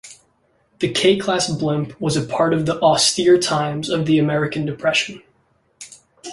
[0.79, 5.21] The "K"-class blimp was a product of the austere times of the American depression.